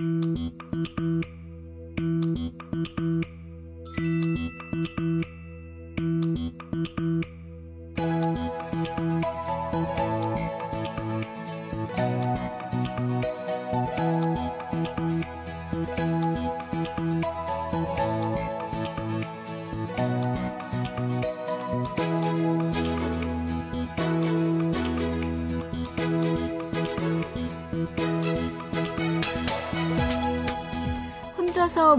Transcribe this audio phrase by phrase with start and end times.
[0.00, 0.33] 혼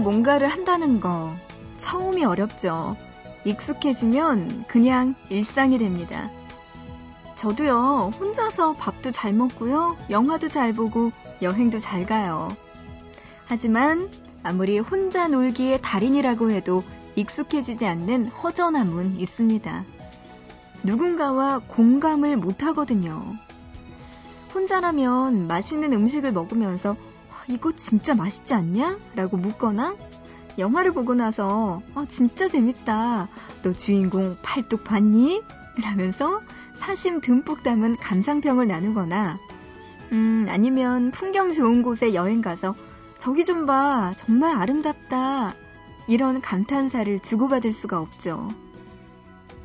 [0.06, 1.34] 뭔가를 한다는 거
[1.78, 2.96] 처음이 어렵죠.
[3.44, 6.30] 익숙해지면 그냥 일상이 됩니다.
[7.34, 11.10] 저도요, 혼자서 밥도 잘 먹고요, 영화도 잘 보고,
[11.42, 12.46] 여행도 잘 가요.
[13.46, 14.08] 하지만
[14.44, 16.84] 아무리 혼자 놀기의 달인이라고 해도
[17.16, 19.84] 익숙해지지 않는 허전함은 있습니다.
[20.84, 23.34] 누군가와 공감을 못 하거든요.
[24.54, 26.94] 혼자라면 맛있는 음식을 먹으면서
[27.48, 28.98] 이거 진짜 맛있지 않냐?
[29.14, 29.96] 라고 묻거나
[30.58, 33.28] 영화를 보고 나서 어, 진짜 재밌다.
[33.62, 35.42] 너 주인공 팔뚝 봤니?
[35.82, 36.40] 라면서
[36.78, 39.38] 사심 듬뿍 담은 감상평을 나누거나
[40.12, 42.74] 음, 아니면 풍경 좋은 곳에 여행 가서
[43.18, 44.12] 저기 좀 봐.
[44.16, 45.54] 정말 아름답다.
[46.06, 48.48] 이런 감탄사를 주고받을 수가 없죠.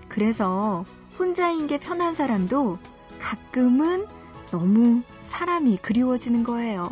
[0.08, 0.86] 그래서
[1.20, 2.80] 혼자인 게 편한 사람도
[3.20, 4.08] 가끔은
[4.50, 6.90] 너무 사람이 그리워지는 거예요.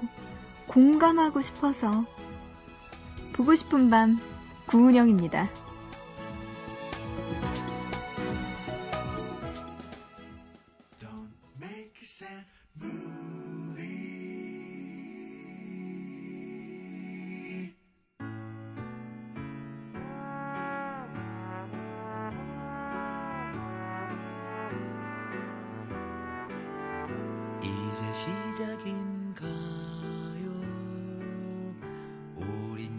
[0.70, 2.06] 공감하고 싶어서.
[3.34, 4.20] 보고 싶은 밤,
[4.68, 5.50] 구은영입니다.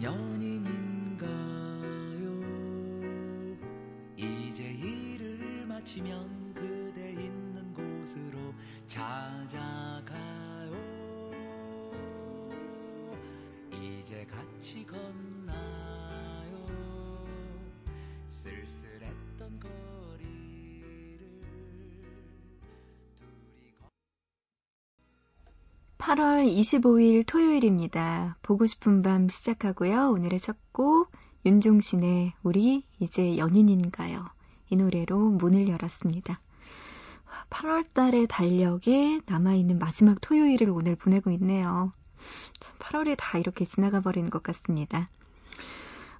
[0.01, 1.27] 연인인가요?
[4.17, 8.53] 이제 일을 마치면 그대 있는 곳으로
[8.87, 10.71] 찾아가요.
[13.71, 16.65] 이제 같이 건나요?
[18.27, 19.90] 쓸쓸했던 것.
[26.01, 28.35] 8월 25일 토요일입니다.
[28.41, 30.09] 보고 싶은 밤 시작하고요.
[30.09, 31.11] 오늘의 첫 곡
[31.45, 34.25] 윤종신의 우리 이제 연인인가요?
[34.71, 36.39] 이 노래로 문을 열었습니다.
[37.51, 41.91] 8월 달의 달력에 남아있는 마지막 토요일을 오늘 보내고 있네요.
[42.59, 45.07] 참 8월이 다 이렇게 지나가 버리는 것 같습니다.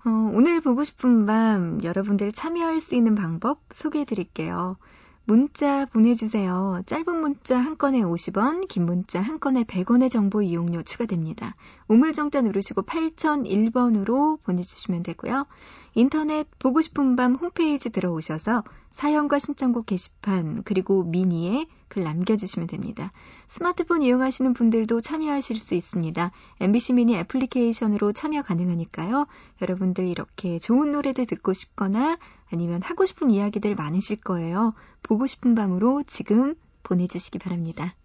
[0.05, 4.77] 어, 오늘 보고 싶은 밤 여러분들 참여할 수 있는 방법 소개해 드릴게요.
[5.23, 6.81] 문자 보내주세요.
[6.85, 11.55] 짧은 문자 한 건에 50원, 긴 문자 한 건에 100원의 정보 이용료 추가됩니다.
[11.87, 15.45] 우물정자 누르시고 8001번으로 보내주시면 되고요.
[15.93, 23.11] 인터넷 보고 싶은 밤 홈페이지 들어오셔서 사연과 신청곡 게시판 그리고 미니에 글 남겨주시면 됩니다.
[23.47, 26.31] 스마트폰 이용하시는 분들도 참여하실 수 있습니다.
[26.61, 29.27] MBC 미니 애플리케이션으로 참여 가능하니까요.
[29.61, 32.17] 여러분들 이렇게 좋은 노래들 듣고 싶거나
[32.51, 34.73] 아니면 하고 싶은 이야기들 많으실 거예요.
[35.03, 37.95] 보고 싶은 밤으로 지금 보내주시기 바랍니다.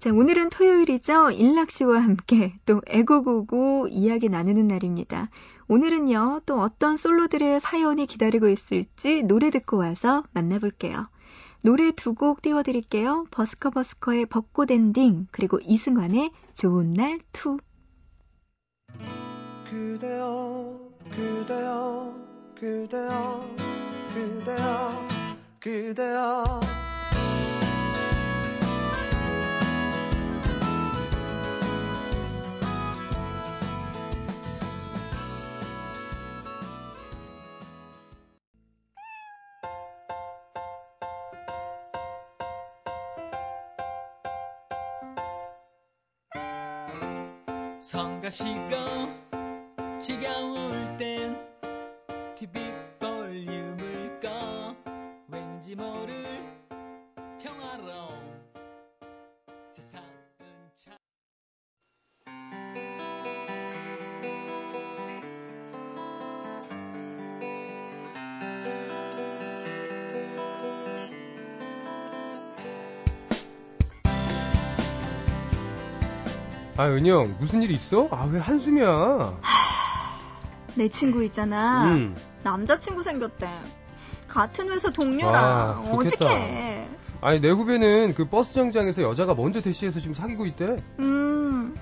[0.00, 1.32] 자, 오늘은 토요일이죠.
[1.32, 5.28] 일락 씨와 함께 또 애고고고 이야기 나누는 날입니다.
[5.70, 11.08] 오늘은요, 또 어떤 솔로들의 사연이 기다리고 있을지 노래 듣고 와서 만나볼게요.
[11.62, 13.26] 노래 두 곡 띄워드릴게요.
[13.30, 17.58] 버스커버스커의 벚꽃 엔딩, 그리고 이승환의 좋은 날 two.
[19.70, 20.76] 그대여,
[21.08, 22.16] 그대여,
[22.58, 23.48] 그대여,
[24.12, 25.06] 그대여,
[25.60, 26.79] 그대여.
[48.30, 51.36] 성가시고 지겨울 땐
[52.36, 54.74] TV 볼륨을 꺼.
[55.28, 56.19] 왠지 모를
[76.80, 78.08] 아, 은영, 무슨 일 있어?
[78.10, 79.36] 아, 왜 한숨이야?
[80.76, 81.84] 내 친구 있잖아.
[81.84, 82.16] 음.
[82.42, 83.50] 남자친구 생겼대.
[84.26, 85.38] 같은 회사 동료라.
[85.38, 86.88] 아, 어떡해.
[87.20, 90.82] 아니, 내 후배는 그 버스 정장에서 여자가 먼저 대시해서 지금 사귀고 있대.
[91.00, 91.76] 음.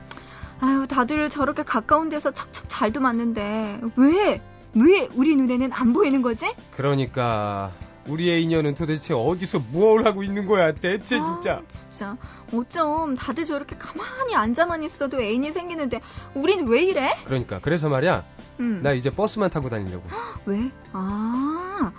[0.59, 4.41] 아유, 다들 저렇게 가까운 데서 척척 잘도 맞는데 왜?
[4.75, 6.53] 왜 우리 눈에는 안 보이는 거지?
[6.73, 7.71] 그러니까
[8.09, 12.17] 우리의 인연은 도대체 어디서 뭘 하고 있는 거야 대체 아, 진짜 진짜
[12.53, 16.01] 어쩜 다들 저렇게 가만히 앉아만 있어도 애인이 생기는데
[16.35, 17.11] 우린 왜 이래?
[17.25, 18.25] 그러니까 그래서 말이야
[18.61, 18.81] 음.
[18.83, 20.09] 나 이제 버스만 타고 다니려고
[20.47, 20.71] 왜?
[20.93, 21.93] 아,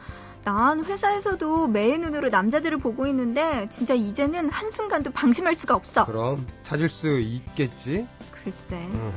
[0.44, 6.06] 난 회사에서도 매의 눈으로 남자들을 보고 있는데 진짜 이제는 한순간도 방심할 수가 없어.
[6.06, 8.08] 그럼 찾을 수 있겠지
[8.44, 8.78] 글쎄.
[8.78, 9.14] 응.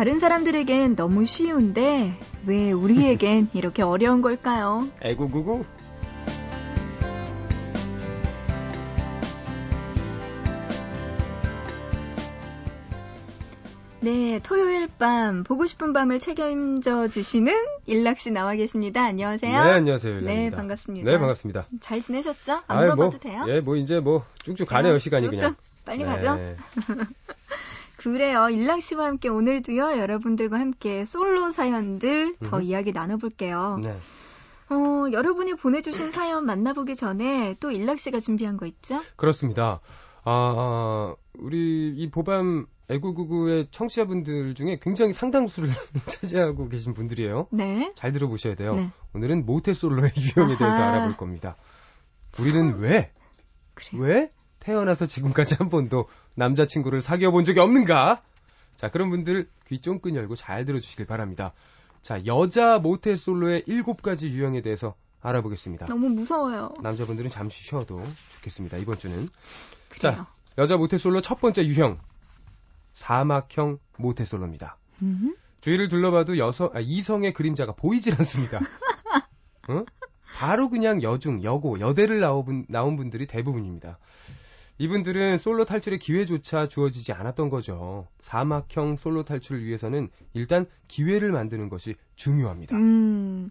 [0.00, 2.14] 다른 사람들에겐 너무 쉬운데
[2.46, 4.88] 왜 우리에겐 이렇게 어려운 걸까요?
[5.02, 5.62] 에구구구
[14.00, 17.52] 네, 토요일 밤 보고 싶은 밤을 책임져 주시는
[17.84, 19.04] 일락 씨 나와 계십니다.
[19.04, 19.64] 안녕하세요.
[19.64, 20.56] 네 안녕하세요 네, 일락입니다.
[20.56, 21.10] 반갑습니다.
[21.10, 22.52] 네 반갑습니다 잘 지내셨죠?
[22.52, 23.44] 안 아유, 물어봐도 뭐, 돼요?
[23.48, 26.06] 예, 뭐 이제 뭐 쭉쭉 가네요 시간이 쭉쭉 그냥 빨리 네.
[26.06, 26.38] 가죠.
[28.00, 28.48] 그래요.
[28.48, 32.64] 일락 씨와 함께 오늘도요, 여러분들과 함께 솔로 사연들 더 음흠.
[32.64, 33.78] 이야기 나눠볼게요.
[33.82, 33.94] 네.
[34.70, 39.02] 어, 여러분이 보내주신 사연 만나보기 전에 또 일락 씨가 준비한 거 있죠?
[39.16, 39.80] 그렇습니다.
[40.24, 45.68] 아, 아, 우리 이 보밤 애구구구의 청취자분들 중에 굉장히 상당수를
[46.06, 47.48] 차지하고 계신 분들이에요.
[47.50, 47.92] 네.
[47.96, 48.76] 잘 들어보셔야 돼요.
[48.76, 48.90] 네.
[49.12, 50.92] 오늘은 모태솔로의 유형에 대해서 아하.
[50.94, 51.56] 알아볼 겁니다.
[52.40, 53.12] 우리는 왜,
[53.74, 54.02] 그래요.
[54.02, 58.22] 왜 태어나서 지금까지 한 번도 남자친구를 사귀어 본 적이 없는가?
[58.76, 61.52] 자, 그런 분들 귀 쫑긋 열고 잘 들어주시길 바랍니다.
[62.02, 65.86] 자, 여자 모태 솔로의 일곱 가지 유형에 대해서 알아보겠습니다.
[65.86, 66.74] 너무 무서워요.
[66.80, 68.02] 남자분들은 잠시 쉬어도
[68.36, 68.78] 좋겠습니다.
[68.78, 69.28] 이번 주는.
[69.90, 70.14] 그래요.
[70.14, 70.26] 자,
[70.56, 71.98] 여자 모태 솔로 첫 번째 유형.
[72.94, 74.78] 사막형 모태 솔로입니다.
[75.02, 75.34] 음?
[75.60, 78.60] 주위를 둘러봐도 여성, 아, 이성의 그림자가 보이질 않습니다.
[79.68, 79.84] 어?
[80.34, 83.98] 바로 그냥 여중, 여고, 여대를 나온, 나온 분들이 대부분입니다.
[84.80, 88.08] 이분들은 솔로 탈출의 기회조차 주어지지 않았던 거죠.
[88.18, 92.76] 사막형 솔로 탈출을 위해서는 일단 기회를 만드는 것이 중요합니다.
[92.76, 93.50] 음.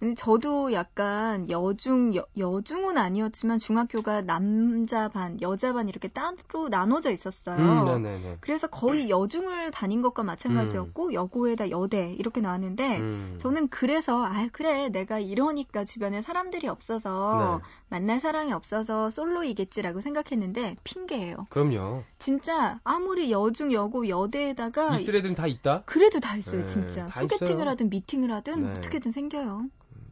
[0.00, 7.10] 근데 저도 약간 여중, 여, 여중은 아니었지만 중학교가 남자 반, 여자 반 이렇게 따로 나눠져
[7.10, 7.56] 있었어요.
[7.58, 8.38] 음, 네네네.
[8.40, 13.34] 그래서 거의 여중을 다닌 것과 마찬가지였고, 여고에다 여대 이렇게 나왔는데, 음.
[13.36, 17.68] 저는 그래서, 아, 그래, 내가 이러니까 주변에 사람들이 없어서, 네.
[17.90, 21.46] 만날 사람이 없어서 솔로이겠지라고 생각했는데, 핑계예요.
[21.50, 22.04] 그럼요.
[22.18, 25.82] 진짜, 아무리 여중, 여고, 여대에다가, 있을 애들은 다 있다?
[25.84, 27.04] 그래도 다 있어요, 네, 진짜.
[27.04, 27.68] 다 소개팅을 있어요.
[27.72, 28.70] 하든 미 팅을 하든 네.
[28.70, 29.68] 어떻게든 생겨요.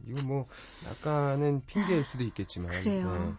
[0.07, 0.47] 이거 뭐
[0.87, 3.11] 약간은 핑계일 수도 있겠지만 그래요.
[3.11, 3.33] 네.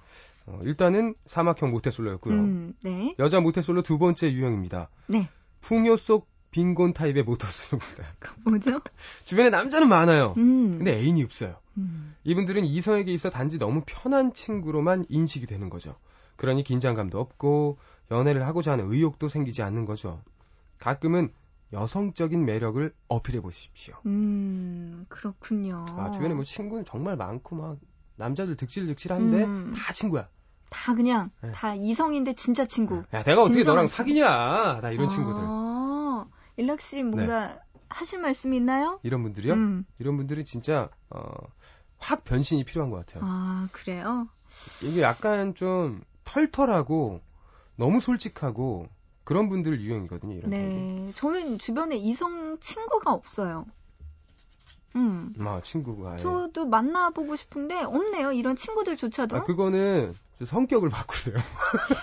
[0.46, 2.34] 어, 일단은 사막형 모태솔로였고요.
[2.34, 3.14] 음, 네.
[3.18, 4.90] 여자 모태솔로 두 번째 유형입니다.
[5.06, 5.28] 네.
[5.62, 8.04] 풍요 속 빈곤 타입의 모태솔로입니다.
[8.18, 8.80] 그 뭐죠?
[9.24, 10.34] 주변에 남자는 많아요.
[10.36, 10.78] 음.
[10.78, 11.56] 근데 애인이 없어요.
[11.78, 12.14] 음.
[12.24, 15.96] 이분들은 이성에게 있어 단지 너무 편한 친구로만 인식이 되는 거죠.
[16.36, 17.78] 그러니 긴장감도 없고
[18.10, 20.20] 연애를 하고자 하는 의욕도 생기지 않는 거죠.
[20.78, 21.32] 가끔은
[21.72, 23.94] 여성적인 매력을 어필해 보십시오.
[24.06, 25.84] 음, 그렇군요.
[25.96, 27.78] 아, 주변에 뭐 친구는 정말 많고 막
[28.17, 29.75] 남자들 득실득실한데 음.
[29.76, 30.28] 다 친구야.
[30.69, 31.52] 다 그냥 네.
[31.52, 33.02] 다 이성인데 진짜 친구.
[33.14, 33.88] 야, 내가 어떻게 너랑.
[33.88, 34.81] 사귀냐?
[34.81, 35.43] 나 이런 친구들.
[35.43, 35.49] 네.
[35.49, 36.26] 아,
[36.56, 39.00] 일락 씨 뭔가 하실 말씀 있나요?
[39.02, 39.52] 이런 분들이요?
[39.55, 39.84] 음.
[39.99, 41.32] 이런 분들은 진짜 어,
[41.99, 43.25] 확 변신이 필요한 것 같아요.
[43.26, 44.28] 아, 그래요?
[44.82, 47.21] 이게 약간 좀 털털하고
[47.76, 48.88] 너무 솔직하고
[49.30, 50.34] 그런 분들 유형이거든요.
[50.38, 50.50] 이런.
[50.50, 51.12] 네.
[51.14, 53.64] 저는 주변에 이성 친구가 없어요.
[54.96, 55.32] 음.
[55.38, 56.14] 아, 친구가.
[56.16, 56.18] 예.
[56.18, 58.32] 저도 만나보고 싶은데 없네요.
[58.32, 59.37] 이런 친구들조차도.
[59.37, 61.37] 아, 그거는 저 성격을 바꾸세요.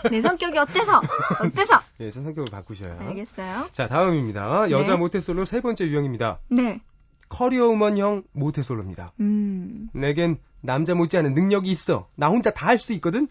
[0.09, 1.01] 내 성격이 어때서?
[1.43, 1.81] 어때서?
[1.99, 2.97] 예, 저 성격을 바꾸셔야.
[2.97, 3.67] 알겠어요.
[3.73, 4.71] 자, 다음입니다.
[4.71, 4.97] 여자 네.
[4.97, 6.39] 모태솔로 세 번째 유형입니다.
[6.47, 6.79] 네.
[7.27, 9.11] 커리어 우먼형 모태솔로입니다.
[9.19, 9.89] 음.
[9.91, 12.07] 내겐 남자 못지않은 능력이 있어.
[12.15, 13.27] 나 혼자 다 할 수 있거든.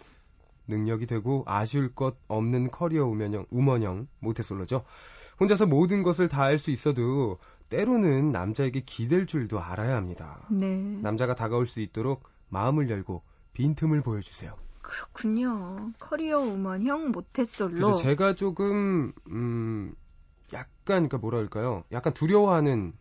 [0.69, 4.85] 능력이 되고 아쉬울 것 없는 커리어 우먼형, 우먼형 모태솔로죠.
[5.41, 10.47] 혼자서 모든 것을 다 할 수 있어도 때로는 남자에게 기댈 줄도 알아야 합니다.
[10.51, 10.77] 네.
[11.03, 14.55] 남자가 다가올 수 있도록 마음을 열고 빈틈을 보여주세요.
[14.83, 15.93] 그렇군요.
[15.99, 17.75] 커리어 우먼형 모태솔로.
[17.75, 19.95] 그래서 제가 조금 음
[20.53, 21.83] 약간 그러니까 뭐랄까요?
[21.91, 22.93] 약간 두려워하는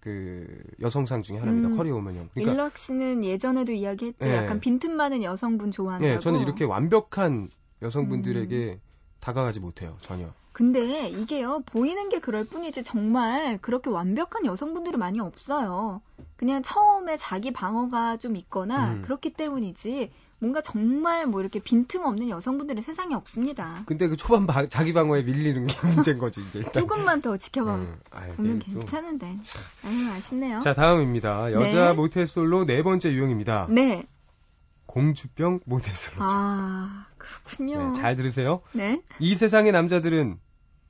[0.00, 0.46] 그
[0.80, 1.68] 여성상 중에 하나입니다.
[1.68, 1.76] 음.
[1.76, 2.28] 커리어 우먼형.
[2.32, 4.28] 그러니까 일락 씨는 예전에도 이야기했죠.
[4.28, 4.36] 네.
[4.36, 6.12] 약간 빈틈 많은 여성분 좋아한다고.
[6.12, 7.50] 예, 저는 이렇게 완벽한
[7.82, 8.80] 여성분들에게 음.
[9.20, 9.96] 다가가지 못해요.
[10.00, 10.32] 전혀.
[10.52, 16.00] 근데 이게요, 보이는 게 그럴 뿐이지 정말 그렇게 완벽한 여성분들이 많이 없어요.
[16.36, 19.02] 그냥 처음에 자기 방어가 좀 있거나 음.
[19.02, 23.82] 그렇기 때문이지 뭔가 정말 뭐 이렇게 빈틈 없는 여성분들은 세상에 없습니다.
[23.86, 26.72] 근데 그 초반 바- 자기 방어에 밀리는 게 문제인 거지 이제 일단.
[26.74, 27.98] 조금만 더 지켜봐 음,
[28.36, 29.26] 좀- 괜찮은데.
[29.84, 30.60] 아유, 아쉽네요.
[30.60, 31.52] 자 다음입니다.
[31.52, 31.92] 여자 네.
[31.94, 33.66] 모태솔로 네 번째 유형입니다.
[33.70, 34.06] 네.
[34.86, 36.24] 공주병 모태솔로죠.
[36.24, 37.88] 아, 그렇군요.
[37.88, 38.62] 네, 잘 들으세요.
[38.72, 39.02] 네.
[39.18, 40.38] 이 세상의 남자들은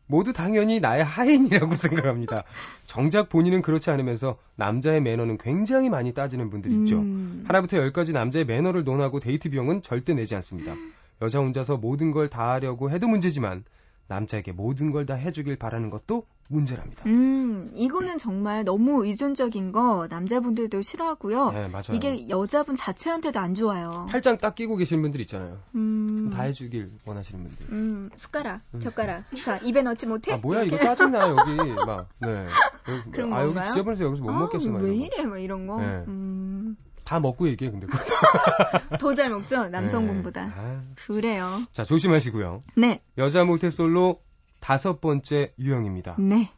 [0.08, 2.42] 모두 당연히 나의 하인이라고 생각합니다.
[2.86, 6.96] 정작 본인은 그렇지 않으면서 남자의 매너는 굉장히 많이 따지는 분들이 있죠.
[6.98, 7.44] 음.
[7.46, 10.74] 하나부터 열까지 남자의 매너를 논하고 데이트 비용은 절대 내지 않습니다.
[11.22, 13.64] 여자 혼자서 모든 걸 다 하려고 해도 문제지만
[14.08, 17.02] 남자에게 모든 걸 다 해주길 바라는 것도 문제랍니다.
[17.06, 21.50] 음, 이거는 정말 너무 의존적인 거 남자분들도 싫어하고요.
[21.52, 21.84] 네, 맞아요.
[21.92, 24.06] 이게 여자분 자체한테도 안 좋아요.
[24.10, 25.58] 팔짱 딱 끼고 계신 분들 있잖아요.
[25.74, 27.66] 음, 다 해주길 원하시는 분들.
[27.72, 29.24] 음, 숟가락, 젓가락.
[29.44, 30.32] 자, 입에 넣지 못해?
[30.32, 31.54] 아 뭐야 이거 짜증나 여기
[31.86, 32.46] 막 네.
[32.88, 33.64] 여기, 그런 아 여기 건가요?
[33.66, 34.94] 지저분해서 여기서 못 아, 먹겠어 막 왜.
[34.94, 35.22] 이래?
[35.24, 35.78] 막 이런 거.
[35.80, 36.04] 네.
[36.08, 37.86] 음, 다 먹고 얘기해 근데.
[38.98, 39.68] 더 잘 먹죠?
[39.68, 40.46] 남성분보다.
[40.46, 40.52] 네.
[40.56, 41.62] 아, 그래요.
[41.72, 42.62] 자 조심하시고요.
[42.76, 44.20] 네, 여자 모태솔로
[44.60, 46.16] 다섯 번째 유형입니다.
[46.18, 46.50] 네.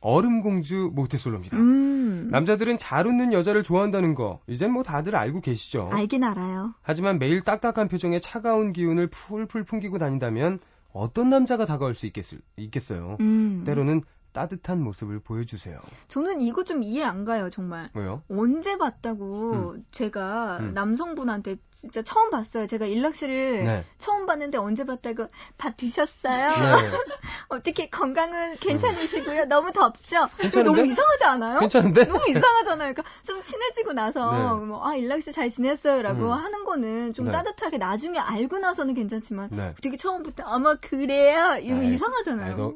[0.00, 1.56] 얼음공주 모태솔로입니다.
[1.56, 5.90] 음, 남자들은 잘 웃는 여자를 좋아한다는 거 이젠 뭐 다들 알고 계시죠.
[5.92, 6.74] 알긴 알아요.
[6.82, 10.60] 하지만 매일 딱딱한 표정에 차가운 기운을 풀풀 풍기고 다닌다면
[10.92, 12.24] 어떤 남자가 다가올 수 있겠,
[12.56, 13.16] 있겠어요.
[13.20, 15.78] 음, 때로는 따뜻한 모습을 보여주세요.
[16.08, 17.90] 저는 이거 좀 이해 안 가요, 정말.
[17.94, 18.22] 왜요?
[18.30, 20.74] 언제 봤다고 제가 음.
[20.74, 22.66] 남성분한테 진짜 처음 봤어요.
[22.66, 23.84] 제가 일락씨를 네.
[23.98, 26.50] 처음 봤는데 언제 봤다고 밥 드셨어요?
[26.50, 26.56] 네.
[27.48, 29.46] 어떻게 건강은 괜찮으시고요?
[29.46, 30.28] 너무 덥죠?
[30.64, 31.60] 너무 이상하지 않아요?
[31.60, 32.04] 괜찮은데?
[32.04, 32.92] 너무 이상하잖아요.
[32.92, 34.66] 그러니까 좀 친해지고 나서 네.
[34.66, 36.32] 뭐, 아 일락씨 잘 지냈어요라고 음.
[36.32, 37.32] 하는 거는 좀 네.
[37.32, 39.68] 따뜻하게 나중에 알고 나서는 괜찮지만 네.
[39.70, 41.56] 어떻게 처음부터 아마 그래요?
[41.60, 42.52] 이거 아이, 이상하잖아요.
[42.52, 42.74] 아이, 너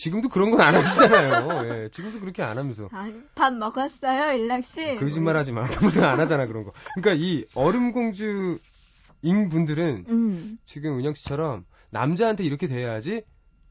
[0.00, 1.64] 지금도 그런 건 안 하시잖아요.
[1.84, 2.88] 예, 지금도 그렇게 안 하면서.
[2.90, 4.96] 아, 밥 먹었어요, 일락 씨?
[4.98, 5.64] 거짓말 하지 마.
[5.64, 6.72] 평소에 안 하잖아, 그런 거.
[6.94, 8.58] 그러니까 이 얼음공주인
[9.50, 10.58] 분들은 음.
[10.64, 13.22] 지금 은영 씨처럼 남자한테 이렇게 대해야지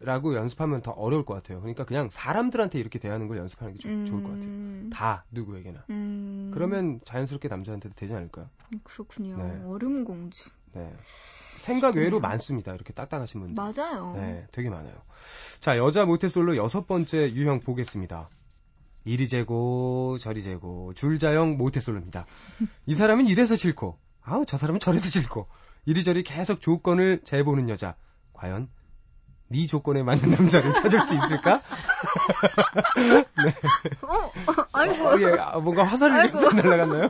[0.01, 1.59] 라고 연습하면 더 어려울 것 같아요.
[1.59, 4.45] 그러니까 그냥 사람들한테 이렇게 대하는 걸 연습하는 게 좀 좋을 것 같아요.
[4.47, 4.89] 음.
[4.93, 5.83] 다 누구에게나.
[5.89, 6.51] 음.
[6.53, 8.49] 그러면 자연스럽게 남자한테도 되지 않을까요?
[8.83, 9.35] 그렇군요.
[9.37, 9.61] 네.
[9.65, 10.49] 얼음 공주.
[10.73, 10.93] 네.
[11.59, 12.19] 생각 외로 쉽네요.
[12.21, 12.73] 많습니다.
[12.73, 13.55] 이렇게 딱딱하신 분들.
[13.63, 14.13] 맞아요.
[14.15, 14.93] 네, 되게 많아요.
[15.59, 18.29] 자, 여자 모태솔로 여섯 번째 유형 보겠습니다.
[19.05, 22.25] 이리 재고 저리 재고 줄자형 모태솔로입니다.
[22.85, 25.47] 이 사람은 이래서 싫고, 아우 저 사람은 저래서 싫고,
[25.85, 27.95] 이리저리 계속 조건을 재보는 여자.
[28.33, 28.69] 과연
[29.51, 31.61] 네 조건에 맞는 남자를 찾을 수 있을까?
[34.01, 34.31] 어, 어,
[34.73, 35.07] 아이고.
[35.07, 36.37] 어, 예, 아, 뭔가 화살이 아이고.
[36.53, 37.09] 날아갔나요?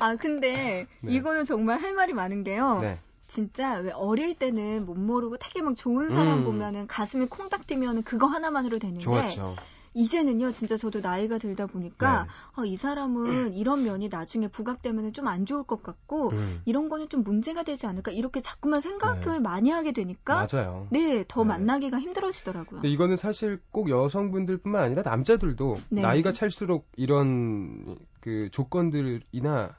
[0.00, 1.12] 아, 근데 네.
[1.12, 2.80] 이거는 정말 할 말이 많은 게요.
[2.80, 2.98] 네.
[3.28, 6.44] 진짜 왜 어릴 때는 못 모르고 되게 막 좋은 사람 음.
[6.44, 9.54] 보면은 가슴이 콩닥 뛰면은 그거 하나만으로 되는데 좋았죠.
[9.94, 12.28] 이제는요 진짜 저도 나이가 들다 보니까 네.
[12.54, 17.22] 아, 이 사람은 이런 면이 나중에 부각되면은 좀안 좋을 것 같고 음, 이런 거는 좀
[17.22, 19.38] 문제가 되지 않을까 이렇게 자꾸만 생각을 네.
[19.40, 20.86] 많이 하게 되니까 맞아요.
[20.90, 21.48] 네 더 네.
[21.48, 22.80] 만나기가 힘들어지더라고요.
[22.80, 26.02] 근데 이거는 사실 꼭 여성분들뿐만 아니라 남자들도 네.
[26.02, 29.76] 나이가 찰수록 이런 그 조건들이나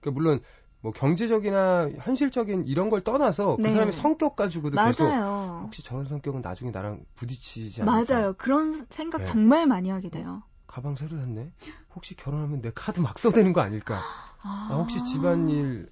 [0.00, 0.40] 그 물론
[0.82, 3.70] 뭐 경제적이나 현실적인 이런 걸 떠나서 그 네.
[3.70, 5.60] 사람의 성격 가지고도 계속 맞아요.
[5.64, 8.14] 혹시 저런 성격은 나중에 나랑 부딪히지 않을까?
[8.14, 8.34] 맞아요.
[8.38, 9.24] 그런 생각 네.
[9.24, 10.42] 정말 많이 하게 돼요.
[10.66, 11.52] 가방 새로 샀네.
[11.94, 14.00] 혹시 결혼하면 내 카드 막 써대는 거 아닐까?
[14.42, 15.90] 아, 아, 혹시 집안일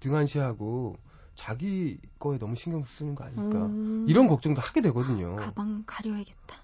[0.00, 0.96] 등한시하고
[1.34, 3.66] 자기 거에 너무 신경 쓰는 거 아닐까?
[3.66, 5.36] 음, 이런 걱정도 하게 되거든요.
[5.36, 6.56] 가방 가려야겠다.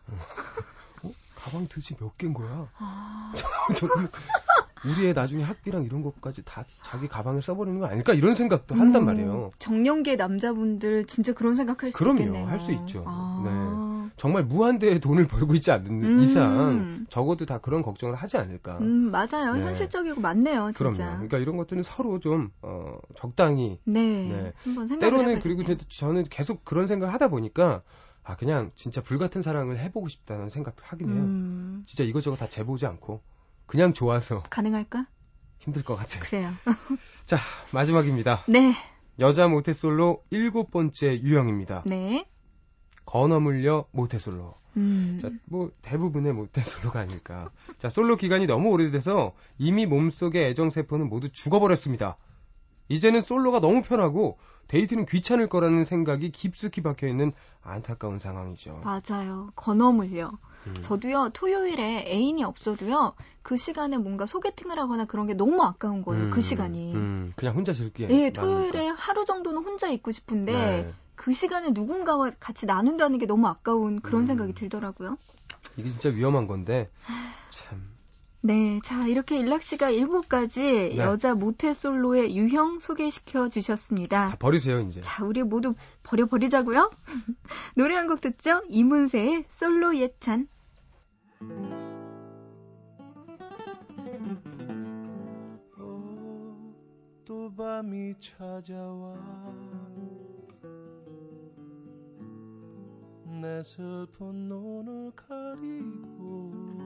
[1.04, 1.12] 어?
[1.36, 2.68] 가방 도대체 몇 개인 거야?
[2.78, 3.32] 아,
[3.76, 4.08] 저는
[4.84, 9.06] 우리의 나중에 학비랑 이런 것까지 다 자기 가방에 써버리는 거 아닐까 이런 생각도 한단 음,
[9.06, 9.50] 말이에요.
[9.58, 12.46] 정년계 남자분들 진짜 그런 생각할 수 그럼요, 있겠네요.
[12.46, 13.04] 할 수 있죠.
[13.06, 16.18] 아, 정말 무한대의 돈을 벌고 있지 않는 음.
[16.20, 18.78] 이상 적어도 다 그런 걱정을 하지 않을까.
[18.78, 19.54] 음, 맞아요.
[19.54, 19.62] 네.
[19.62, 20.94] 현실적이고 맞네요, 그럼요.
[20.94, 21.12] 진짜.
[21.12, 24.52] 그러니까 이런 것들은 서로 좀 어, 적당히 네, 네.
[24.64, 25.40] 한번 생각을 때로는.
[25.40, 27.82] 그리고 저- 저는 계속 그런 생각을 하다 보니까
[28.24, 31.22] 아 그냥 진짜 불 같은 사랑을 해보고 싶다는 생각도 하긴 해요.
[31.24, 33.20] 음, 진짜 이것저것 다 재보지 않고
[33.72, 35.06] 그냥 좋아서 가능할까?
[35.58, 36.22] 힘들 것 같아요.
[36.24, 36.52] 그래요.
[37.24, 37.38] 자
[37.70, 38.44] 마지막입니다.
[38.46, 38.74] 네,
[39.18, 41.82] 여자 모태솔로 일곱 번째 유형입니다.
[41.86, 42.28] 네.
[43.06, 44.54] 건어물려 모태솔로.
[44.76, 47.50] 음, 자, 뭐 대부분의 모태솔로가 아닐까.
[47.78, 52.18] 자, 솔로 기간이 너무 오래돼서 이미 몸속의 애정 세포는 모두 죽어버렸습니다.
[52.90, 54.38] 이제는 솔로가 너무 편하고
[54.72, 58.80] 데이트는 귀찮을 거라는 생각이 깊숙이 박혀 있는 안타까운 상황이죠.
[58.82, 59.50] 맞아요.
[59.54, 60.32] 건어물려.
[60.66, 60.74] 음.
[60.80, 63.12] 저도요, 토요일에 애인이 없어도요,
[63.42, 66.94] 그 시간에 뭔가 소개팅을 하거나 그런 게 너무 아까운 거예요, 그 음, 시간이.
[66.94, 68.08] 음, 그냥 혼자 즐기게.
[68.08, 68.40] 예, 나누니까.
[68.40, 70.92] 토요일에 하루 정도는 혼자 있고 싶은데, 네.
[71.16, 74.26] 그 시간에 누군가와 같이 나눈다는 게 너무 아까운 그런 음.
[74.26, 75.18] 생각이 들더라고요.
[75.76, 76.90] 이게 진짜 위험한 건데
[77.50, 77.91] 참.
[78.44, 80.96] 네, 자, 이렇게 일락 씨가 일곱 가지 네.
[80.98, 84.36] 여자 모태 솔로의 유형 소개시켜 다 주셨습니다.
[84.40, 85.00] 버리세요 이제.
[85.00, 86.90] 자, 우리 모두 버려 버리자고요.
[87.76, 88.62] 노래 한 곡 듣죠?
[88.68, 90.48] 이문세의 솔로 예찬.
[97.24, 99.14] 또그 밤이 찾아와
[103.40, 106.81] 내 슬픈 눈을 가리고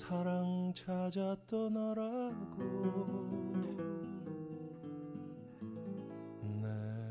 [0.00, 2.32] 사랑 찾아 떠나라고
[6.42, 6.68] 내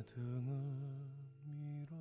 [0.08, 0.52] 등을
[1.46, 1.98] 밀어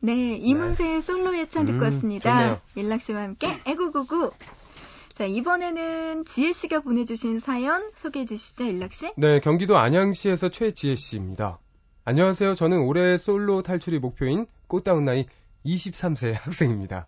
[0.00, 2.62] 네, 이문세의 솔로 예찬 듣고 음, 왔습니다.
[2.74, 4.32] 일락 씨와 함께 애구구구.
[5.12, 9.12] 자, 이번에는 지혜 씨가 보내주신 사연 소개해 주시죠, 일락 씨.
[9.18, 11.58] 네, 경기도 안양시에서 최지혜 씨입니다.
[12.06, 12.54] 안녕하세요.
[12.54, 15.26] 저는 올해 솔로 탈출이 목표인 꽃다운 나이
[15.66, 17.06] 23세 학생입니다.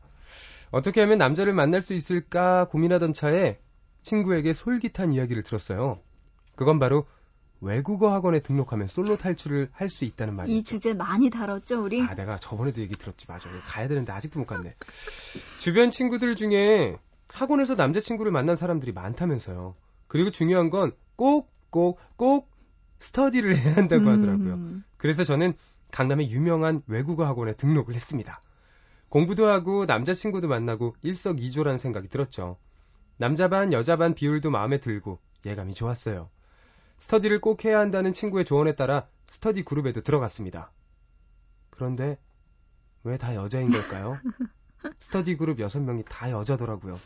[0.71, 3.59] 어떻게 하면 남자를 만날 수 있을까 고민하던 차에
[4.03, 6.01] 친구에게 솔깃한 이야기를 들었어요.
[6.57, 7.07] 그건 바로
[7.61, 10.63] 외국어 학원에 등록하면 솔로 탈출을 할 수 있다는 이 말이죠.
[10.63, 12.03] 주제 많이 다뤘죠, 우리?
[12.03, 13.27] 아, 내가 저번에도 얘기 들었지.
[13.29, 13.49] 맞아.
[13.67, 14.75] 가야 되는데 아직도 못 갔네.
[15.59, 16.97] 주변 친구들 중에
[17.29, 19.75] 학원에서 남자친구를 만난 사람들이 많다면서요.
[20.07, 22.51] 그리고 중요한 건 꼭, 꼭, 꼭
[23.01, 24.55] 스터디를 해야 한다고 하더라고요.
[24.55, 25.55] 음, 그래서 저는
[25.91, 28.41] 강남의 유명한 외국어 학원에 등록을 했습니다.
[29.09, 32.59] 공부도 하고 남자친구도 만나고 일석이조라는 생각이 들었죠.
[33.17, 36.31] 남자 반, 여자 반 비율도 마음에 들고 예감이 좋았어요.
[36.99, 40.73] 스터디를 꼭 해야 한다는 친구의 조언에 따라 스터디 그룹에도 들어갔습니다.
[41.71, 42.19] 그런데
[43.05, 44.19] 왜 다 여자인 걸까요?
[45.01, 46.99] 스터디 그룹 6명이 다 여자더라고요.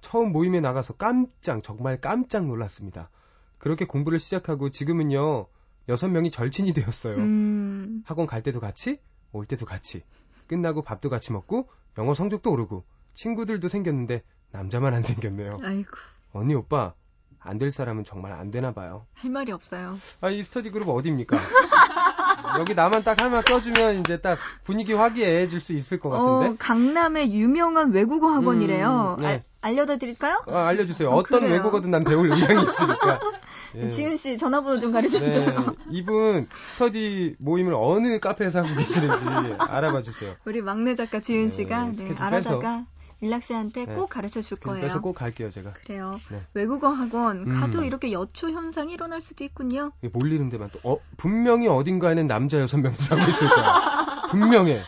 [0.00, 3.10] 처음 모임에 나가서 깜짝, 정말 깜짝 놀랐습니다.
[3.58, 5.46] 그렇게 공부를 시작하고 지금은요,
[5.88, 7.16] 6명이 절친이 되었어요.
[7.16, 9.00] 음, 학원 갈 때도 같이,
[9.32, 10.02] 올 때도 같이.
[10.48, 15.60] 끝나고 밥도 같이 먹고, 영어 성적도 오르고, 친구들도 생겼는데, 남자만 안 생겼네요.
[15.62, 15.90] 아이고,
[16.32, 16.94] 언니, 오빠,
[17.40, 19.06] 안 될 사람은 정말 안 되나 봐요.
[19.14, 19.98] 할 말이 없어요.
[20.20, 21.36] 아, 이 스터디 그룹 어디입니까?
[22.58, 26.56] 여기 나만 딱 하나 껴주면 이제 딱 분위기 화기애애해질 수 있을 것 어, 같은데?
[26.58, 29.16] 강남의 유명한 외국어 학원이래요.
[29.18, 29.40] 음, 네.
[29.60, 30.42] 알- 알려다 드릴까요?
[30.48, 31.10] 아, 알려주세요.
[31.10, 31.54] 어, 어떤 그래요.
[31.54, 33.20] 외국어든 난 배울 의향이 있으니까.
[33.76, 33.88] 예.
[33.88, 35.74] 지은 씨 전화번호 좀 가르쳐 네, 주세요.
[35.90, 39.24] 이분 스터디 모임을 어느 카페에서 하고 계시는지
[39.58, 40.34] 알아봐 주세요.
[40.46, 42.86] 우리 막내 작가 지은 네, 씨가 네, 알아다가
[43.20, 43.94] 일락 씨한테 네.
[43.94, 44.80] 꼭 가르쳐 줄 거예요.
[44.80, 45.72] 그래서 꼭 갈게요, 제가.
[45.72, 46.12] 그래요.
[46.30, 46.40] 네.
[46.54, 47.60] 외국어 학원 음.
[47.60, 49.90] 가도 이렇게 여초 현상이 일어날 수도 있군요.
[50.12, 54.22] 몰리는 데만 또, 어, 분명히 어딘가에는 남자 여섯 명이 살고 있을 거야.
[54.30, 54.80] 분명해.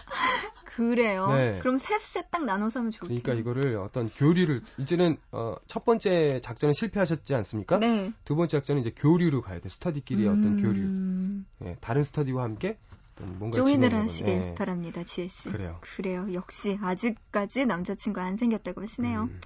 [0.80, 1.26] 그래요.
[1.28, 1.58] 네.
[1.60, 3.22] 그럼 셋셋 딱 나눠서 하면 좋겠네요.
[3.22, 7.78] 그러니까 이거를 어떤 교류를, 이제는, 어, 첫 번째 작전은 실패하셨지 않습니까?
[7.78, 8.12] 네.
[8.24, 9.68] 두 번째 작전은 이제 교류로 가야 돼.
[9.68, 10.80] 스터디끼리의 어떤 교류.
[10.80, 12.78] 음, 예, 다른 스터디와 함께
[13.38, 14.54] 뭔가 조인을 하시길 예.
[14.56, 15.50] 바랍니다, 지혜 씨.
[15.50, 15.78] 그래요.
[15.96, 16.26] 그래요.
[16.32, 19.24] 역시 아직까지 남자친구 안 생겼다고 하시네요.
[19.24, 19.40] 음.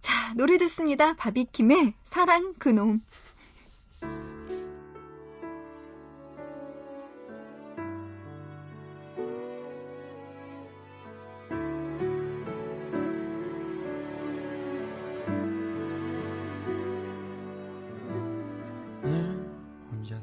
[0.00, 1.14] 자, 노래 듣습니다.
[1.16, 3.02] 바비킴의 사랑 그놈.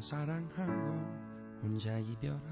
[0.02, 2.50] 사랑하고 혼자 이별하고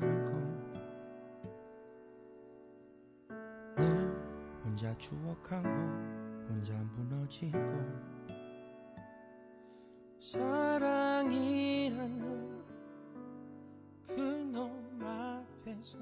[3.76, 4.16] 늘
[4.64, 5.68] 혼자 추억하고
[6.48, 7.58] 혼자 무너지고
[10.22, 11.90] 사랑이라는
[14.08, 15.98] 그놈 앞에서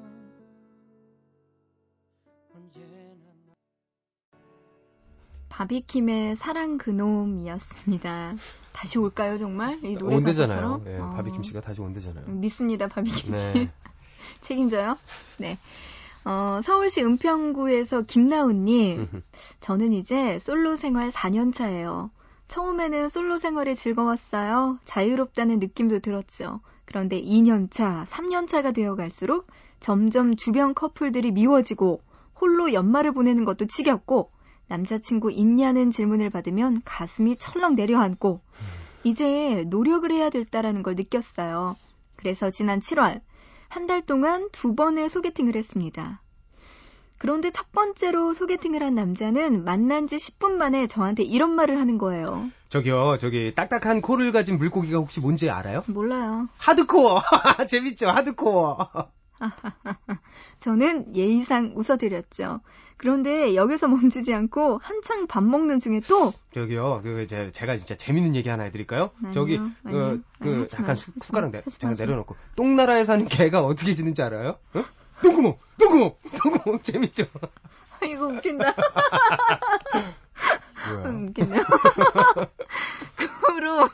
[2.54, 3.08] 언제나
[5.50, 8.36] 바비킴의 사랑 그놈이었습니다.
[8.78, 9.80] 다시 올까요, 정말?
[9.84, 10.84] 이 노래 온대잖아요.
[10.86, 12.28] 예, 어, 바비킴 씨가 다시 온대잖아요.
[12.28, 13.38] 믿습니다, 바비킴 네.
[13.40, 13.70] 씨.
[14.42, 15.00] 책임져요?
[15.38, 15.58] 네.
[16.24, 19.24] 어, 서울시 은평구에서 김나훈님,
[19.62, 22.12] 저는 이제 솔로 생활 4년 차예요.
[22.50, 24.78] 처음에는 솔로 생활이 즐거웠어요.
[24.86, 26.60] 자유롭다는 느낌도 들었죠.
[26.86, 29.48] 그런데 2년 차, 3년 차가 되어 갈수록
[29.80, 32.02] 점점 주변 커플들이 미워지고
[32.40, 34.30] 홀로 연말을 보내는 것도 지겹고
[34.68, 38.42] 남자친구 있냐는 질문을 받으면 가슴이 철렁 내려앉고
[39.04, 41.76] 이제 노력을 해야 될다라는 걸 느꼈어요.
[42.16, 43.22] 그래서 지난 7월
[43.70, 46.22] 한 달 동안 두 번의 소개팅을 했습니다.
[47.20, 52.50] 그런데 첫 번째로 소개팅을 한 남자는 만난 지 10분 만에 저한테 이런 말을 하는 거예요.
[52.70, 55.84] 저기요, 저기 딱딱한 코를 가진 물고기가 혹시 뭔지 알아요?
[55.88, 56.48] 몰라요.
[56.58, 57.22] 하드코어!
[57.68, 58.90] 재밌죠, 하드코어!
[60.60, 62.62] 저는 예의상 웃어드렸죠.
[62.98, 68.36] 그런데 여기서 멈추지 않고 한창 밥 먹는 중에 또 저기요, 그, 제, 제가 진짜 재밌는
[68.36, 69.12] 얘기 하나 해드릴까요?
[69.20, 69.58] 아니요, 저기.
[69.84, 72.06] 그, 그, 하지 잠깐 마, 수- 숟가락 마, 내, 마세요.
[72.08, 74.58] 내려놓고, 똥나라에 사는 개가 어떻게 짖는지 알아요?
[74.74, 74.84] 어?
[75.22, 75.58] 똥구멍!
[75.80, 76.14] 똥구멍!
[76.42, 76.80] 똥구멍!
[76.82, 77.26] 재밌죠?
[78.04, 78.74] 이거 웃긴다.
[81.06, 81.64] 음, 웃긴데요.
[83.16, 83.90] 그 후로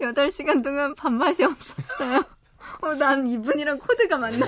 [0.00, 2.24] 8시간 동안 밥맛이 없었어요.
[2.88, 4.46] 어, 난 이분이랑 코드가 맞나?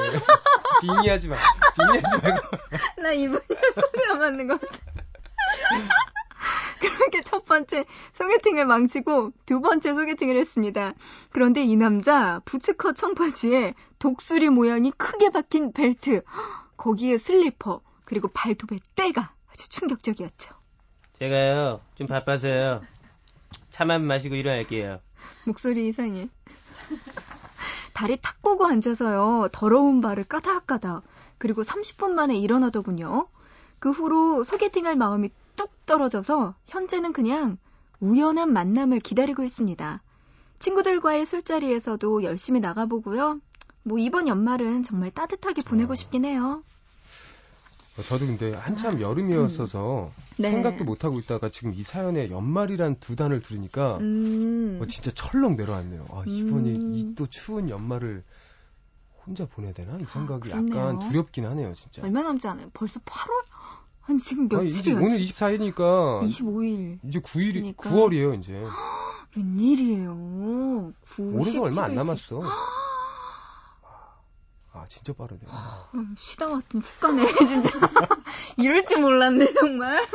[0.80, 1.36] 빙의하지 마.
[1.76, 2.48] 빙의하지 말고.
[3.02, 4.78] 나 이분이랑 코드가 맞는 것 같아.
[7.50, 10.94] 번째 소개팅을 망치고 두 번째 소개팅을 했습니다.
[11.32, 16.22] 그런데 이 남자 부츠컷 청바지에 독수리 모양이 크게 박힌 벨트,
[16.76, 20.54] 거기에 슬리퍼, 그리고 발톱에 때가 아주 충격적이었죠.
[21.14, 22.82] 제가요, 좀 바빠서요.
[23.70, 25.00] 차만 마시고 일어날게요.
[25.44, 26.28] 목소리 이상해.
[28.00, 29.50] 다리 탁 꼬고 앉아서요.
[29.52, 31.02] 더러운 발을 까닥까닥.
[31.36, 33.28] 그리고 30분 만에 일어나더군요.
[33.78, 37.58] 그 후로 소개팅할 마음이 뚝 떨어져서 현재는 그냥
[38.00, 40.02] 우연한 만남을 기다리고 있습니다.
[40.60, 43.38] 친구들과의 술자리에서도 열심히 나가보고요.
[43.82, 45.94] 뭐 이번 연말은 정말 따뜻하게 보내고 어.
[45.94, 46.64] 싶긴 해요.
[48.00, 50.50] 어, 저도 근데 한참 여름이었어서 네.
[50.50, 54.78] 생각도 못 하고 있다가 지금 이 사연에 연말이란 두 단을 들으니까 음.
[54.82, 56.06] 어, 진짜 철렁 내려왔네요.
[56.10, 56.94] 아, 이번이 음.
[56.94, 58.24] 이또 추운 연말을
[59.26, 59.98] 혼자 보내야 되나?
[59.98, 60.74] 이 생각이 그렇네요.
[60.74, 62.02] 약간 두렵긴 하네요, 진짜.
[62.02, 62.70] 얼마 남지 않아요.
[62.72, 63.28] 벌써 8월?
[64.06, 64.96] 아니 지금 며칠이야?
[64.96, 66.98] 오늘 24일이니까 25일.
[67.06, 67.90] 이제 9일이 그러니까.
[67.90, 68.64] 9월이에요, 이제.
[69.36, 70.92] 웬일이에요.
[71.16, 72.40] 9, 올해가 얼마 안 11, 남았어.
[74.72, 75.40] 아, 진짜 빠르네.
[75.94, 77.70] 음, 쉬다 왔더니 훅 가네, 진짜.
[78.56, 80.06] 이럴 줄 몰랐네, 정말.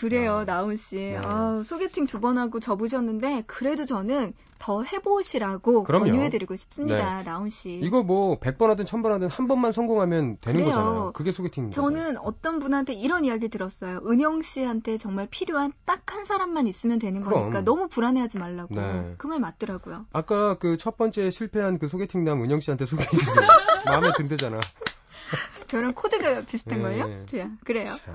[0.00, 0.96] 그래요, 아, 나훈 씨.
[0.96, 1.20] 네.
[1.22, 6.04] 아, 소개팅 두 번 하고 접으셨는데, 그래도 저는 더 해보시라고 그럼요.
[6.04, 7.80] 권유해드리고 싶습니다, 나훈 씨.
[7.82, 10.66] 이거 뭐 100번 하든 1000번 하든 한 번만 성공하면 되는 그래요.
[10.66, 11.12] 거잖아요.
[11.14, 11.82] 그게 소개팅인 거죠.
[11.82, 14.00] 저는 어떤 분한테 이런 이야기 들었어요.
[14.06, 17.40] 은영 씨한테 정말 필요한 딱 한 사람만 있으면 되는 그럼.
[17.44, 18.74] 거니까 너무 불안해하지 말라고.
[18.74, 19.14] 네.
[19.18, 20.06] 그말 맞더라고요.
[20.12, 23.46] 아까 그 첫 번째 실패한 그 소개팅남 은영 씨한테 소개해 주세요.
[23.86, 24.60] 마음에 든대잖아.
[25.72, 27.08] 저랑 코드가 비슷한걸요?
[27.08, 27.24] 네.
[27.24, 27.86] 자, 그래요.
[27.86, 28.14] 참.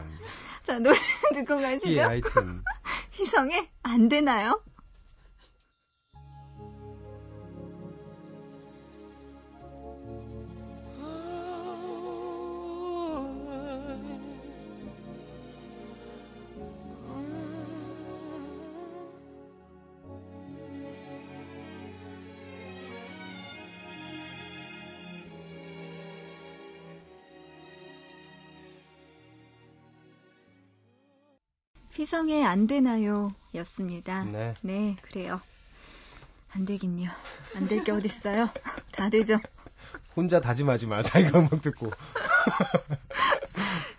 [0.62, 0.96] 자, 노래
[1.34, 2.02] 듣고 예, 가시죠.
[2.04, 2.64] 하여튼.
[3.14, 4.62] 희성의 안 되나요?
[31.98, 33.34] 희성의 안 되나요?
[33.56, 34.24] 였습니다.
[34.26, 34.54] 네.
[34.62, 35.42] 네, 그래요.
[36.54, 37.10] 안 되긴요.
[37.56, 38.50] 안 될 게 어딨어요.
[38.94, 39.40] 다 되죠.
[40.16, 41.02] 혼자 다짐하지 마.
[41.04, 41.92] 자기가 음악 듣고.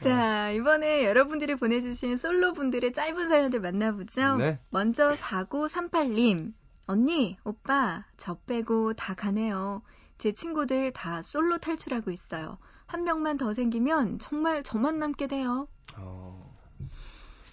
[0.01, 4.37] 자, 이번에 여러분들이 보내주신 솔로분들의 짧은 사연들 만나보죠.
[4.37, 4.59] 네.
[4.71, 6.53] 먼저 4938님.
[6.87, 9.83] 언니, 오빠, 저 빼고 다 가네요.
[10.17, 12.59] 제 친구들 다 솔로 탈출하고 있어요.
[12.87, 15.69] 한 명만 더 생기면 정말 저만 남게 돼요.
[15.97, 16.48] 어,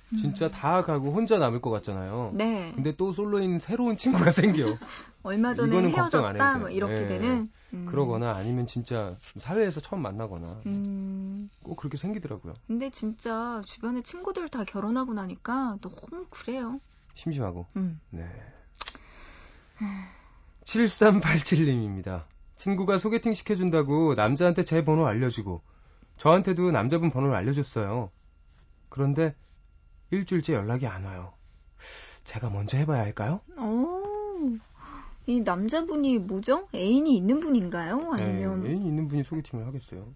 [0.09, 2.31] 진짜 다 가고 혼자 남을 것 같잖아요.
[2.35, 2.71] 네.
[2.75, 4.77] 근데 또 솔로인 새로운 친구가 생겨.
[5.23, 6.57] 얼마 전에 헤어졌다.
[6.59, 7.07] 뭐 이렇게 네.
[7.07, 7.51] 되는.
[7.73, 7.85] 음.
[7.89, 12.53] 그러거나 아니면 진짜 사회에서 처음 만나거나 음, 꼭 그렇게 생기더라고요.
[12.67, 16.79] 근데 진짜 주변에 친구들 다 결혼하고 나니까 너무 그래요.
[17.15, 17.65] 심심하고.
[17.75, 17.99] 음.
[18.11, 18.29] 네.
[20.63, 22.23] 7387님입니다.
[22.55, 25.61] 친구가 소개팅 시켜준다고 남자한테 제 번호 알려주고
[26.17, 28.11] 저한테도 남자분 번호를 알려줬어요.
[28.89, 29.35] 그런데
[30.11, 31.33] 일주일째 연락이 안 와요.
[32.23, 33.41] 제가 먼저 해봐야 할까요?
[33.59, 34.01] 오,
[35.27, 36.67] 이 남자분이 뭐죠?
[36.73, 38.11] 애인이 있는 분인가요?
[38.13, 40.07] 아니면 네, 애인 있는 분이 소개팅을 하겠어요.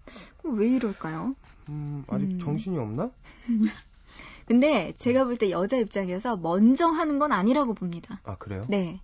[0.44, 1.34] 왜 이럴까요?
[1.68, 2.38] 음, 아직 음.
[2.38, 3.10] 정신이 없나?
[4.46, 8.20] 근데 제가 볼 때 여자 입장에서 먼저 하는 건 아니라고 봅니다.
[8.24, 8.64] 아, 그래요?
[8.68, 9.00] 네,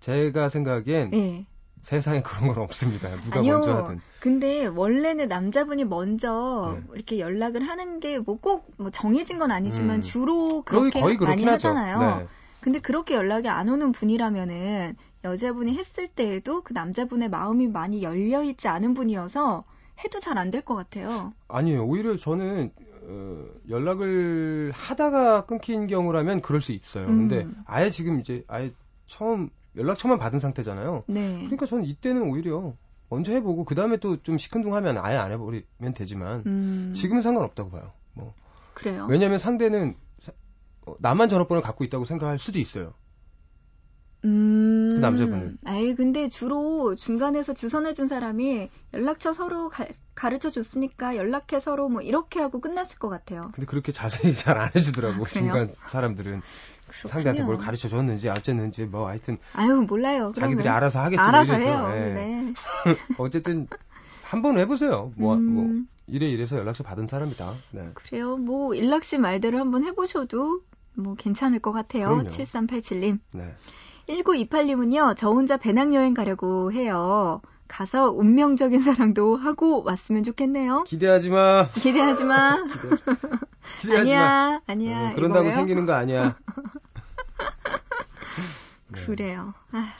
[0.00, 1.46] 제가 생각엔 네.
[1.82, 3.08] 세상에 그런 건 없습니다.
[3.20, 3.54] 누가 아니요.
[3.54, 4.00] 먼저 하든.
[4.20, 6.86] 근데 원래는 남자분이 먼저 네.
[6.94, 10.00] 이렇게 연락을 하는 게 뭐꼭뭐 정해진 건 아니지만 음.
[10.00, 11.68] 주로 그렇게 많이 하죠.
[11.68, 12.18] 하잖아요.
[12.20, 12.26] 네.
[12.60, 18.68] 근데 그렇게 연락이 안 오는 분이라면은 여자분이 했을 때에도 그 남자분의 마음이 많이 열려 있지
[18.68, 19.64] 않은 분이어서
[20.04, 21.32] 해도 잘 안 될 것 같아요.
[21.48, 21.84] 아니에요.
[21.84, 22.70] 오히려 저는
[23.04, 27.06] 어, 연락을 하다가 끊긴 경우라면 그럴 수 있어요.
[27.08, 27.28] 음.
[27.28, 28.72] 근데 아예 지금 이제 아예
[29.08, 31.04] 처음 연락처만 받은 상태잖아요.
[31.06, 31.36] 네.
[31.38, 32.74] 그러니까 저는 이때는 오히려
[33.08, 37.92] 먼저 해보고 그 다음에 또 좀 시큰둥하면 아예 안 해버리면 되지만 음, 지금은 상관없다고 봐요.
[38.14, 38.34] 뭐
[38.74, 39.06] 그래요.
[39.08, 40.32] 왜냐하면 상대는 사-
[40.86, 42.94] 어, 나만 전화번호를 갖고 있다고 생각할 수도 있어요.
[44.24, 44.90] 음.
[44.94, 45.58] 그 남자분은.
[45.64, 52.02] 아이, 근데 주로 중간에서 주선해 준 사람이 연락처 서로 가, 르쳐 줬으니까 연락해 서로 뭐
[52.02, 53.50] 이렇게 하고 끝났을 것 같아요.
[53.52, 55.28] 근데 그렇게 자세히 잘 안 해주더라고 아?
[55.28, 56.40] 중간 사람들은
[56.92, 57.10] 그렇군요.
[57.10, 60.32] 상대한테 뭘 가르쳐 줬는지 어쨌는지 뭐 하여튼 아유, 몰라요.
[60.34, 60.68] 자기들이.
[60.68, 61.68] 알아서 하겠지 뭐 알아서 이래서.
[61.68, 61.92] 해요.
[61.94, 62.12] 예.
[62.12, 62.54] 네.
[63.18, 63.66] 어쨌든
[64.22, 65.12] 한번 해보세요.
[65.16, 65.42] 뭐, 음.
[65.42, 65.70] 뭐
[66.06, 67.52] 이래 이래서 연락처 받은 사람이다.
[67.72, 67.90] 네.
[67.94, 68.36] 그래요.
[68.36, 70.60] 뭐, 일락 씨 말대로 한번 해보셔도
[70.94, 72.08] 뭐 괜찮을 것 같아요.
[72.08, 72.28] 그럼요.
[72.28, 73.18] 7387님.
[73.32, 73.54] 네.
[74.08, 77.40] 1928님은요, 저 혼자 배낭여행 가려고 해요.
[77.68, 80.84] 가서 운명적인 사랑도 하고 왔으면 좋겠네요.
[80.84, 81.68] 기대하지 마.
[81.74, 82.56] 기대하지 마.
[83.80, 84.20] 기대하지 마.
[84.60, 85.10] 아니야, 아니야.
[85.10, 85.54] 어, 그런다고 이거예요?
[85.54, 86.36] 생기는 거 아니야.
[88.88, 88.92] 네.
[88.92, 89.54] 그래요.
[89.72, 89.92] 아,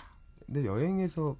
[0.47, 1.37] 근데 여행에서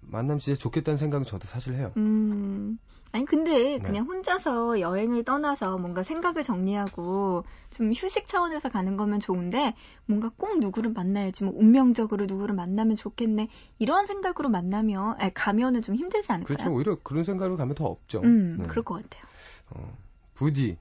[0.00, 1.92] 만남 진짜 좋겠다는 생각은 저도 사실 해요.
[1.96, 2.78] 음.
[3.12, 3.78] 아니 근데 네.
[3.80, 9.74] 그냥 혼자서 여행을 떠나서 뭔가 생각을 정리하고 좀 휴식 차원에서 가는 거면 좋은데
[10.06, 13.48] 뭔가 꼭 누구를 만나야지 뭐 운명적으로 누구를 만나면 좋겠네
[13.80, 16.56] 이런 생각으로 만나면 아니, 가면은 좀 힘들지 않을까요?
[16.56, 16.72] 그렇죠.
[16.72, 18.20] 오히려 그런 생각으로 가면 더 없죠.
[18.22, 18.66] 음, 네.
[18.68, 19.24] 그럴 것 같아요.
[19.70, 19.96] 어,
[20.34, 20.78] 부디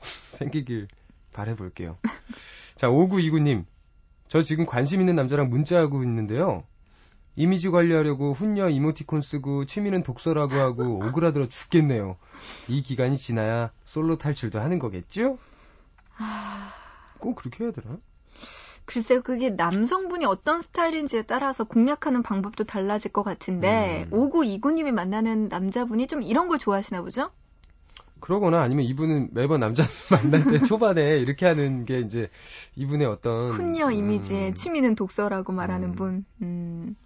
[0.32, 0.86] 생기길
[1.36, 1.96] 바래볼게요.
[2.74, 3.64] 자, 5929님.
[4.28, 6.64] 저 지금 관심 있는 남자랑 문자하고 있는데요.
[7.36, 12.16] 이미지 관리하려고 훈녀 이모티콘 쓰고 취미는 독서라고 하고 오그라들어 죽겠네요.
[12.68, 15.38] 이 기간이 지나야 솔로 탈출도 하는 거겠죠?
[17.18, 17.98] 꼭 그렇게 해야 되나?
[18.86, 24.30] 글쎄요, 그게 남성분이 어떤 스타일인지에 따라서 공략하는 방법도 달라질 것 같은데, 음.
[24.30, 27.30] 5929님이 만나는 남자분이 좀 이런 걸 좋아하시나 보죠?
[28.26, 32.28] 그러거나 아니면 이분은 매번 남자 만날 때 초반에 이렇게 하는 게 이제
[32.74, 35.94] 이분의 어떤 훈녀 이미지에 음, 취미는 독서라고 말하는 음.
[35.94, 36.24] 분.
[36.42, 36.96] 음,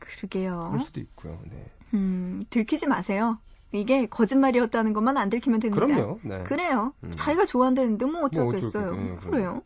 [0.00, 0.64] 그러게요.
[0.66, 1.38] 그럴 수도 있고요.
[1.48, 1.64] 네.
[1.94, 3.38] 음, 들키지 마세요.
[3.70, 5.86] 이게 거짓말이었다는 것만 안 들키면 됩니다.
[5.86, 6.18] 그럼요.
[6.24, 6.42] 네.
[6.42, 6.92] 그래요.
[7.04, 7.12] 음.
[7.14, 8.96] 자기가 좋아한다는데 뭐뭐 어쩌겠어요.
[8.96, 9.62] 네, 그래요.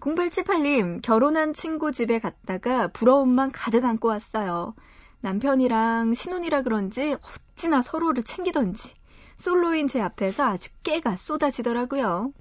[0.00, 4.74] 0878님, 결혼한 친구 집에 갔다가 부러움만 가득 안고 왔어요.
[5.20, 7.16] 남편이랑 신혼이라 그런지
[7.54, 8.92] 어찌나 서로를 챙기던지
[9.36, 12.32] 솔로인 제 앞에서 아주 깨가 쏟아지더라고요.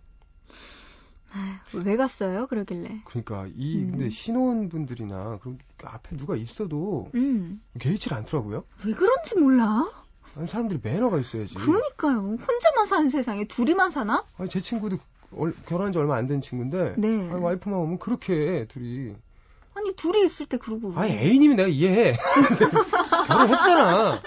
[1.74, 2.46] 왜 갔어요?
[2.48, 3.02] 그러길래.
[3.06, 3.90] 그러니까 이 음.
[3.92, 8.64] 근데 신혼분들이나 그럼 그 앞에 누가 있어도 음, 개의치를 않더라고요.
[8.86, 9.90] 왜 그런지 몰라.
[10.38, 11.56] 아니 사람들이 매너가 있어야지.
[11.56, 12.38] 그러니까요.
[12.40, 14.24] 혼자만 사는 세상에 둘이만 사나?
[14.38, 14.98] 아니 제 친구도
[15.36, 17.08] 얼- 결혼한 지 얼마 안 된 친구인데 네.
[17.32, 19.16] 아니, 와이프만 오면 그렇게 해, 둘이.
[19.74, 20.94] 아니 둘이 있을 때 그러고.
[20.96, 22.16] 아니 애인이면 내가 이해해.
[23.28, 24.22] 결혼했잖아.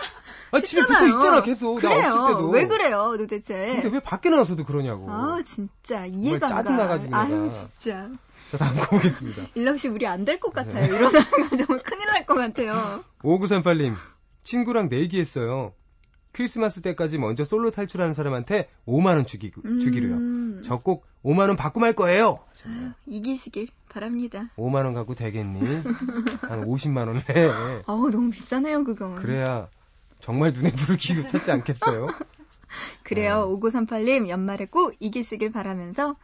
[0.56, 1.06] 아 집에 붙어.
[1.06, 2.12] 있잖아 계속 나 그래요.
[2.12, 2.50] 없을 때도.
[2.50, 3.80] 왜 그래요, 도대체?
[3.82, 5.10] 근데 왜 밖에 나와서도 그러냐고.
[5.10, 6.62] 아 진짜 이해가 안 가.
[6.62, 7.50] 짜증나가지고 아유.
[7.52, 8.08] 진짜.
[8.50, 9.42] 자 다음 거 보겠습니다.
[9.54, 10.62] 일락 씨 우리 안 될것 네.
[10.64, 10.94] 같아요.
[10.94, 11.18] 이러다가
[11.56, 13.04] 정말 큰일 날 것 같아요.
[13.22, 13.94] 5938님
[14.44, 15.72] 친구랑 내기했어요.
[16.32, 20.14] 크리스마스 때까지 먼저 솔로 탈출하는 사람한테 5만 원 주기, 주기로요.
[20.16, 22.40] 음, 저꼭 5만 원 받고 말 거예요.
[23.06, 24.50] 이기시길 바랍니다.
[24.58, 25.60] 5만 원 갖고 되겠니?
[26.42, 27.82] 한 50만 원 해.
[27.86, 29.14] 어우 너무 비싸네요 그건.
[29.16, 29.68] 그래야
[30.26, 32.08] 정말 눈에 불을 켜고 찾지 않겠어요?
[33.04, 33.46] 그래요.
[33.46, 33.68] 네.
[33.70, 36.16] 5938님 연말에 꼭 이기시길 바라면서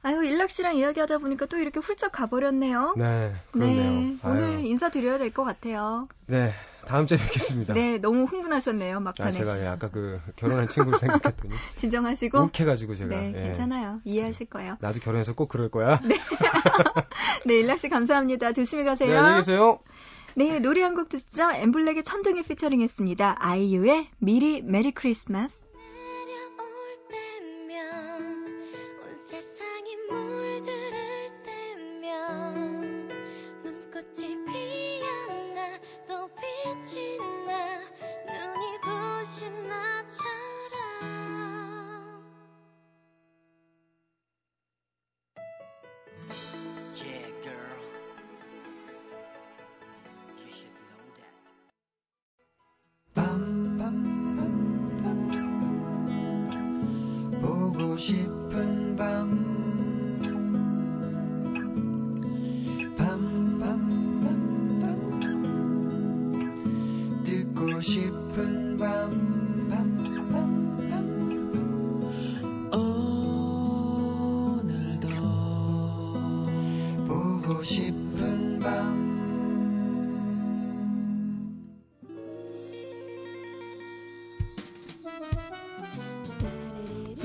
[0.00, 2.94] 아유 일락 씨랑 이야기하다 보니까 또 이렇게 훌쩍 가버렸네요.
[2.96, 3.90] 네, 그렇네요.
[3.90, 6.06] 네, 오늘 아유, 인사드려야 될 것 같아요.
[6.26, 6.52] 네,
[6.86, 7.74] 다음 주에 뵙겠습니다.
[7.74, 9.32] 네, 너무 흥분하셨네요 아, 막판에.
[9.32, 12.38] 제가 예, 아까 그 결혼한 친구를 생각했더니 진정하시고.
[12.38, 13.42] 욱해가지고 제가 네, 예.
[13.42, 14.00] 괜찮아요.
[14.04, 14.76] 이해하실 거예요.
[14.80, 16.00] 나도 결혼해서 꼭 그럴 거야.
[17.44, 18.52] 네, 일락 씨 감사합니다.
[18.52, 19.18] 조심히 네, 가세요.
[19.18, 19.80] 안녕히 계세요.
[20.38, 21.50] 네, 노래 한 곡 듣죠?
[21.50, 23.38] 엠블랙의 천둥이 피처링했습니다.
[23.40, 25.58] 아이유의 미리 메리 크리스마스.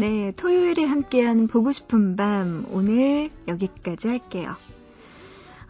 [0.04, 4.58] 네, 토요일에 함께하는 보고 싶은 밤 오늘 여기까지 할게요.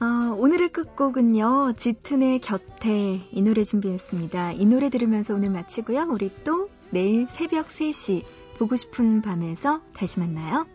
[0.01, 4.53] 어, 오늘의 끝곡은요, 짙은의 곁에 이 노래 준비했습니다.
[4.53, 6.07] 이 노래 들으면서 오늘 마치고요.
[6.09, 8.23] 우리 또 내일 새벽 3시
[8.57, 10.65] 보고 싶은 밤에서 다시 만나요.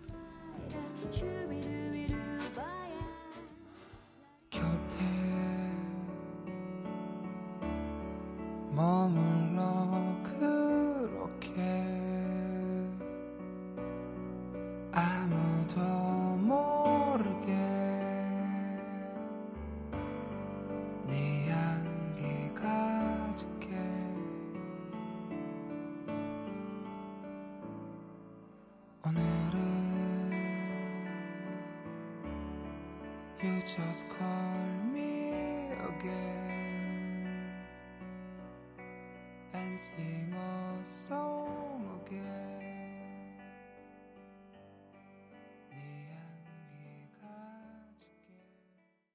[4.50, 4.98] 곁에
[8.70, 9.37] 머물